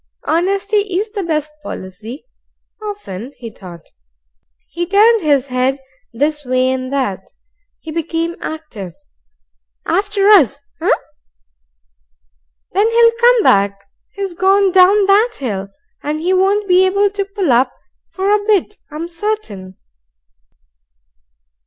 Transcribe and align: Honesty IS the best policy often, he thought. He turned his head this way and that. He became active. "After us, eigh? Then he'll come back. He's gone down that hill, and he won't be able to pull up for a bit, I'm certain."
Honesty 0.25 0.77
IS 0.97 1.11
the 1.11 1.21
best 1.21 1.53
policy 1.61 2.25
often, 2.81 3.33
he 3.37 3.51
thought. 3.51 3.85
He 4.67 4.87
turned 4.87 5.21
his 5.21 5.45
head 5.45 5.79
this 6.11 6.43
way 6.43 6.71
and 6.71 6.91
that. 6.91 7.27
He 7.79 7.91
became 7.91 8.35
active. 8.41 8.95
"After 9.85 10.27
us, 10.29 10.59
eigh? 10.81 10.89
Then 12.71 12.89
he'll 12.89 13.17
come 13.19 13.43
back. 13.43 13.77
He's 14.15 14.33
gone 14.33 14.71
down 14.71 15.05
that 15.05 15.35
hill, 15.37 15.69
and 16.01 16.19
he 16.19 16.33
won't 16.33 16.67
be 16.67 16.83
able 16.83 17.11
to 17.11 17.23
pull 17.23 17.51
up 17.51 17.71
for 18.09 18.31
a 18.31 18.43
bit, 18.47 18.77
I'm 18.89 19.07
certain." 19.07 19.77